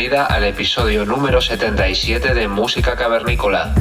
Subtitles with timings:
[0.00, 3.74] Bienvenida al episodio número 77 de Música Cavernícola.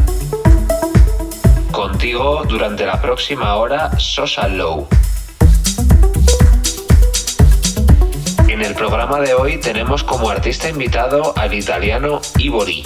[1.71, 4.89] Contigo durante la próxima hora, Sosa Low.
[8.49, 12.83] En el programa de hoy tenemos como artista invitado al italiano Ibori.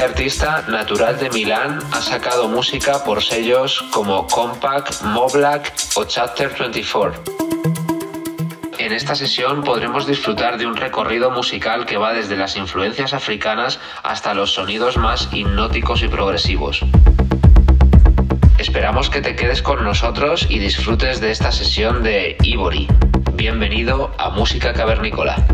[0.00, 6.56] Este artista, natural de Milán, ha sacado música por sellos como Compact, Moblack o Chapter
[6.58, 7.22] 24.
[8.78, 13.78] En esta sesión podremos disfrutar de un recorrido musical que va desde las influencias africanas
[14.02, 16.80] hasta los sonidos más hipnóticos y progresivos.
[18.56, 22.88] Esperamos que te quedes con nosotros y disfrutes de esta sesión de Ivory.
[23.34, 25.46] Bienvenido a Música Cavernícola.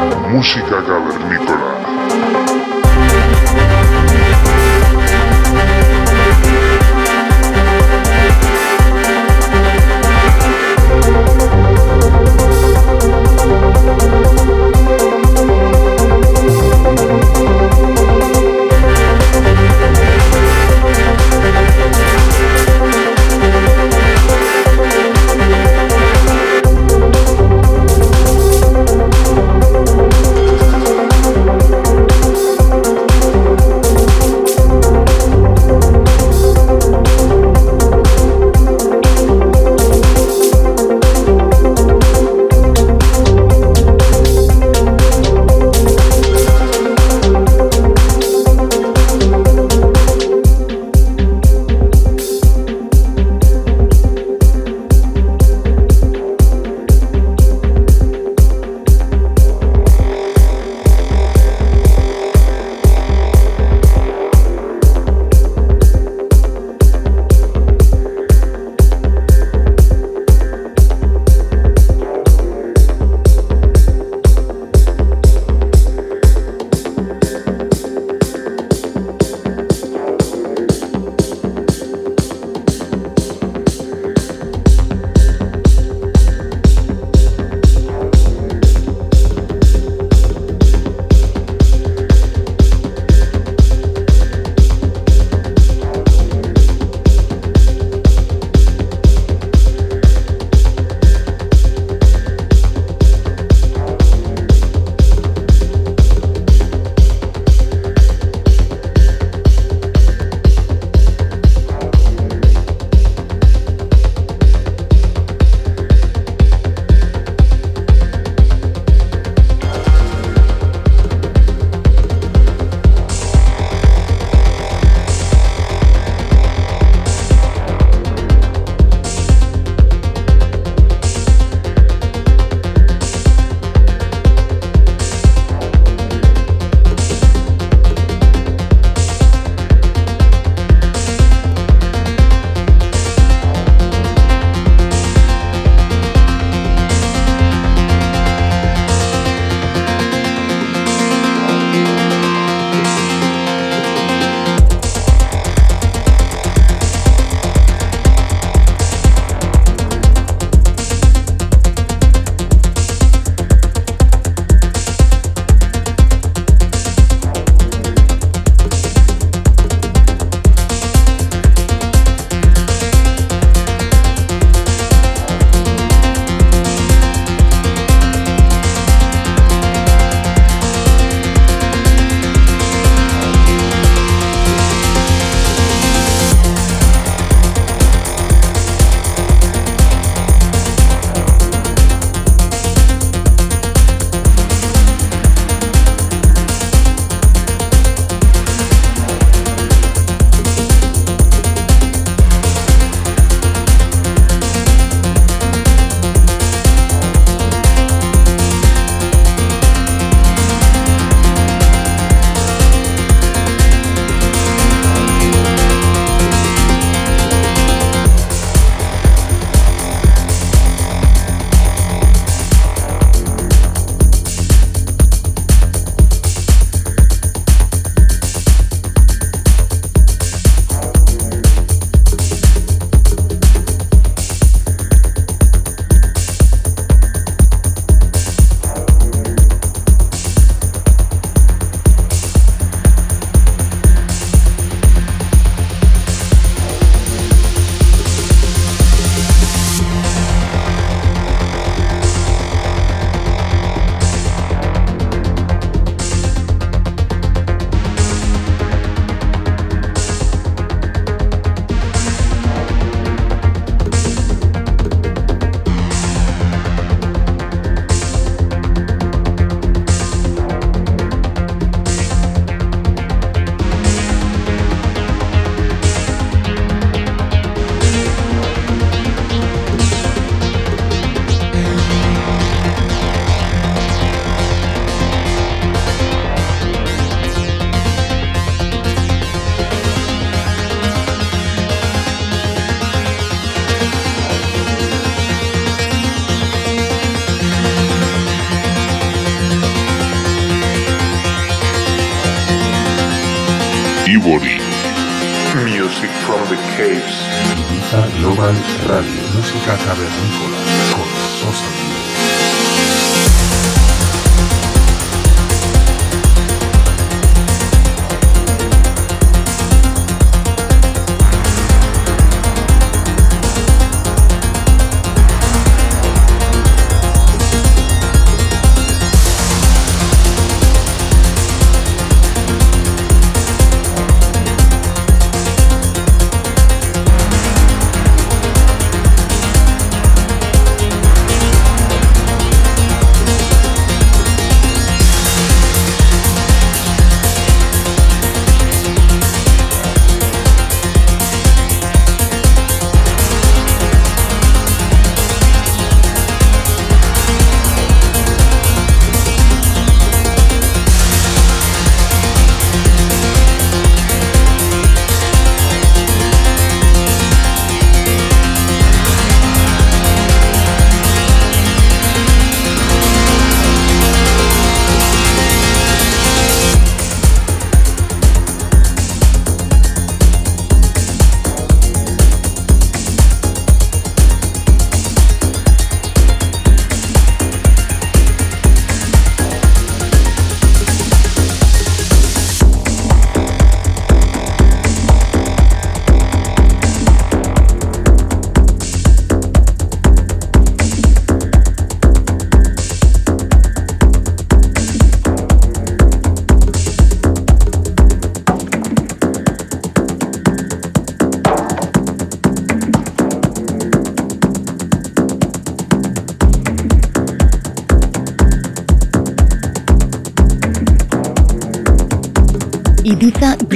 [0.00, 2.59] Música cavernícola.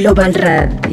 [0.04, 0.83] Global Red.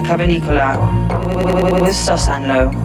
[0.00, 0.78] Cavernicola
[1.82, 2.81] with Sosanlo.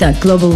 [0.00, 0.50] Global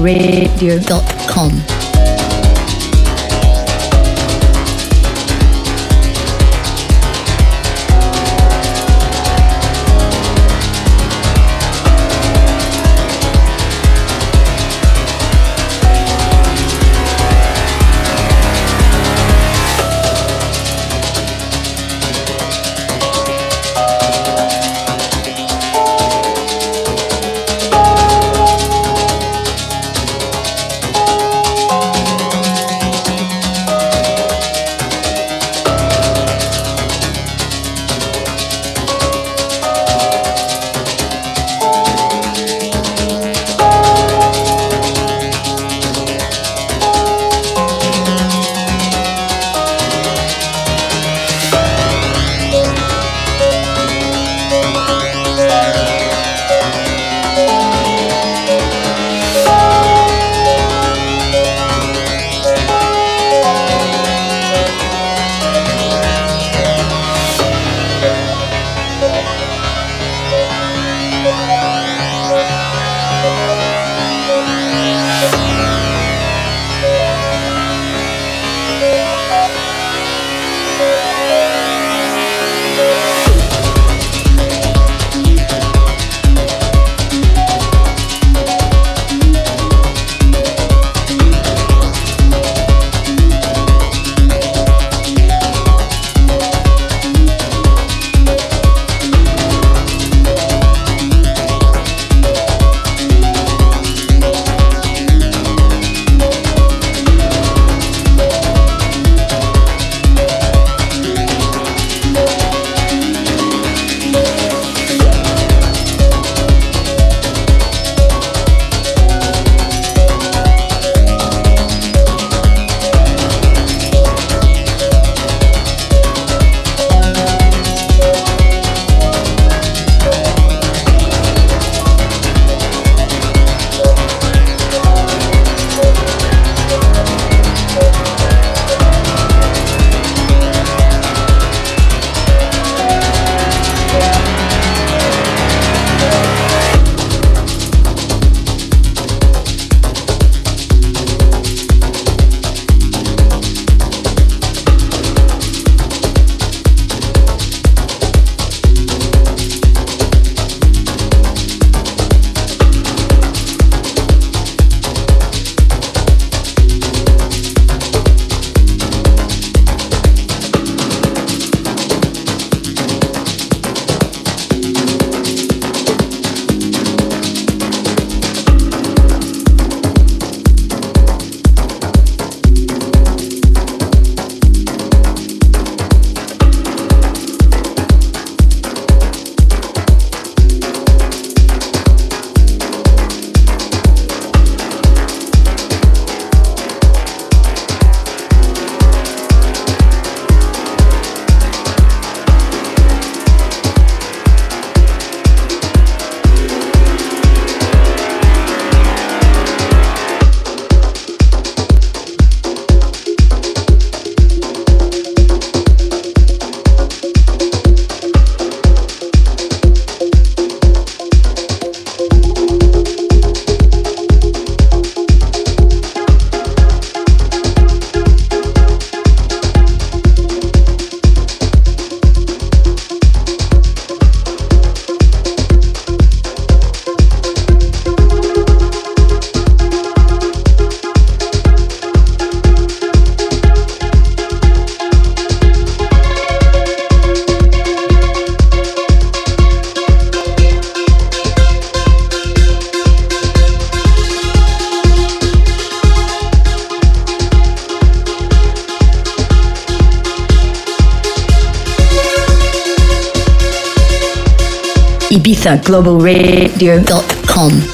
[265.44, 267.73] Globalradio.com.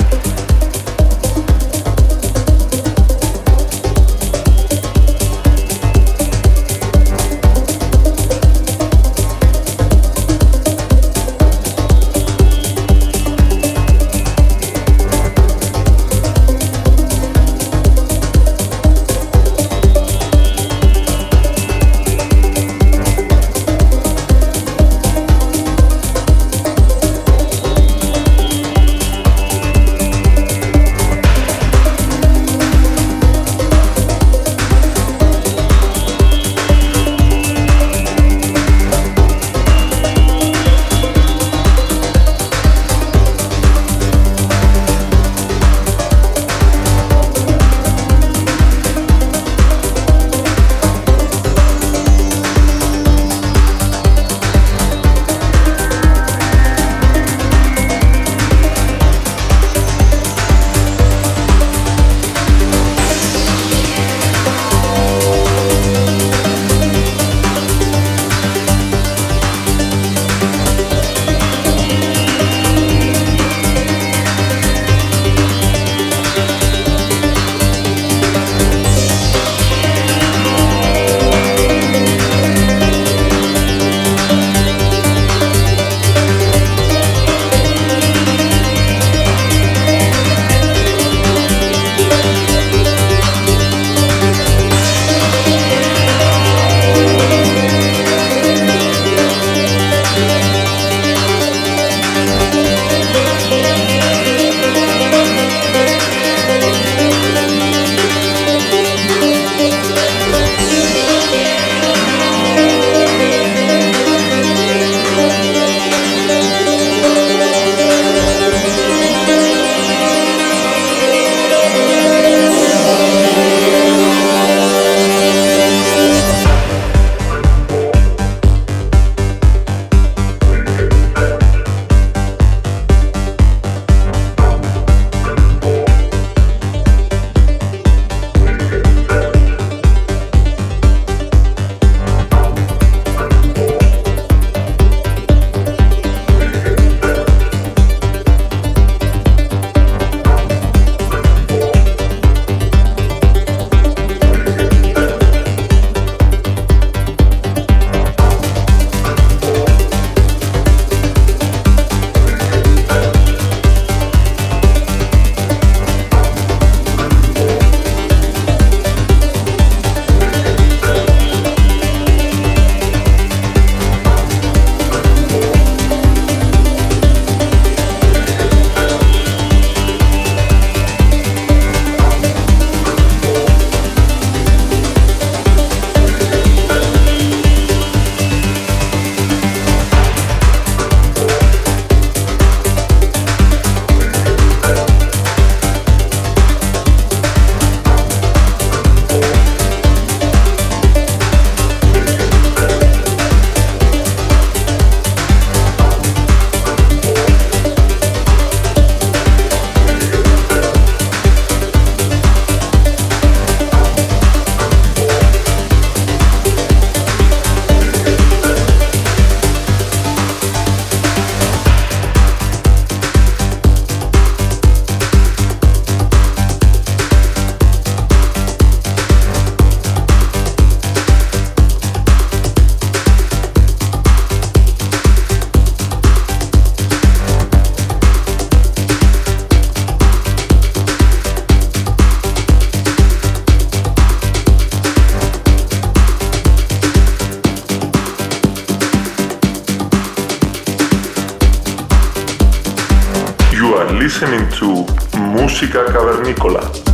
[254.61, 254.85] To
[255.17, 256.90] Música Cavernícola.